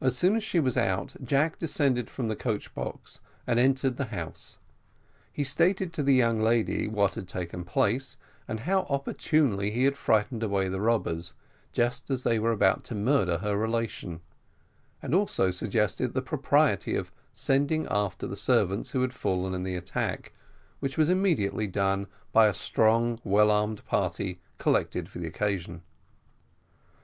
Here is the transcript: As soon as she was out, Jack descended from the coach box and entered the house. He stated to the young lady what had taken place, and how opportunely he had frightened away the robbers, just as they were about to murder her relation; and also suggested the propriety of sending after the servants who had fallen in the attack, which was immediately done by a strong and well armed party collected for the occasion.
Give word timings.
As 0.00 0.18
soon 0.18 0.34
as 0.34 0.42
she 0.42 0.58
was 0.58 0.76
out, 0.76 1.14
Jack 1.22 1.60
descended 1.60 2.10
from 2.10 2.26
the 2.26 2.34
coach 2.34 2.74
box 2.74 3.20
and 3.46 3.56
entered 3.56 3.96
the 3.96 4.06
house. 4.06 4.58
He 5.32 5.44
stated 5.44 5.92
to 5.92 6.02
the 6.02 6.12
young 6.12 6.40
lady 6.42 6.88
what 6.88 7.14
had 7.14 7.28
taken 7.28 7.62
place, 7.62 8.16
and 8.48 8.58
how 8.58 8.80
opportunely 8.90 9.70
he 9.70 9.84
had 9.84 9.94
frightened 9.96 10.42
away 10.42 10.68
the 10.68 10.80
robbers, 10.80 11.34
just 11.72 12.10
as 12.10 12.24
they 12.24 12.40
were 12.40 12.50
about 12.50 12.82
to 12.86 12.96
murder 12.96 13.38
her 13.38 13.56
relation; 13.56 14.22
and 15.00 15.14
also 15.14 15.52
suggested 15.52 16.14
the 16.14 16.20
propriety 16.20 16.96
of 16.96 17.12
sending 17.32 17.86
after 17.86 18.26
the 18.26 18.34
servants 18.34 18.90
who 18.90 19.02
had 19.02 19.14
fallen 19.14 19.54
in 19.54 19.62
the 19.62 19.76
attack, 19.76 20.32
which 20.80 20.98
was 20.98 21.08
immediately 21.08 21.68
done 21.68 22.08
by 22.32 22.48
a 22.48 22.54
strong 22.54 23.10
and 23.10 23.20
well 23.22 23.52
armed 23.52 23.84
party 23.86 24.40
collected 24.58 25.08
for 25.08 25.20
the 25.20 25.28
occasion. 25.28 25.82